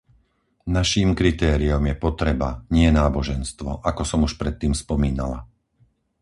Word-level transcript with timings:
Naším 0.77 1.09
kritériom 1.19 1.83
je 1.89 1.93
potreba, 2.05 2.49
nie 2.75 2.89
náboženstvo, 2.99 3.69
ako 3.89 4.01
som 4.09 4.19
už 4.27 4.33
predtým 4.41 4.73
spomínala. 4.81 5.39